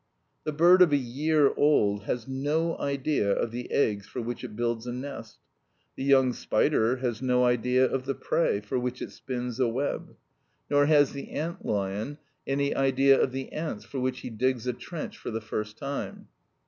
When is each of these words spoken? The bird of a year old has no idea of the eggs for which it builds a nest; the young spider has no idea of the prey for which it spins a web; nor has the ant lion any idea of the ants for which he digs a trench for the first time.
The 0.45 0.51
bird 0.51 0.81
of 0.81 0.91
a 0.91 0.97
year 0.97 1.53
old 1.55 2.05
has 2.05 2.27
no 2.27 2.75
idea 2.79 3.31
of 3.31 3.51
the 3.51 3.71
eggs 3.71 4.07
for 4.07 4.19
which 4.19 4.43
it 4.43 4.55
builds 4.55 4.87
a 4.87 4.91
nest; 4.91 5.37
the 5.95 6.03
young 6.03 6.33
spider 6.33 6.95
has 6.95 7.21
no 7.21 7.45
idea 7.45 7.85
of 7.85 8.07
the 8.07 8.15
prey 8.15 8.61
for 8.61 8.79
which 8.79 8.99
it 9.03 9.11
spins 9.11 9.59
a 9.59 9.67
web; 9.67 10.15
nor 10.71 10.87
has 10.87 11.11
the 11.11 11.29
ant 11.29 11.63
lion 11.63 12.17
any 12.47 12.75
idea 12.75 13.21
of 13.21 13.31
the 13.31 13.51
ants 13.51 13.85
for 13.85 13.99
which 13.99 14.21
he 14.21 14.31
digs 14.31 14.65
a 14.65 14.73
trench 14.73 15.19
for 15.19 15.29
the 15.29 15.39
first 15.39 15.77
time. 15.77 16.29